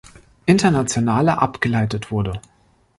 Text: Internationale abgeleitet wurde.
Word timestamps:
Internationale 0.47 1.37
abgeleitet 1.37 2.09
wurde. 2.09 2.41